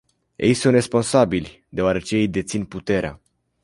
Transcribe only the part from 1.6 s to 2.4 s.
deoarece ei